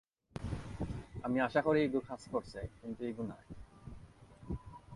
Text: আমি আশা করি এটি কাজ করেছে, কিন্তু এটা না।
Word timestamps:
আমি 1.23 1.37
আশা 1.47 1.61
করি 1.67 1.79
এটি 1.83 1.99
কাজ 2.09 2.21
করেছে, 2.31 2.59
কিন্তু 2.79 3.01
এটা 3.09 3.23
না। 3.29 3.37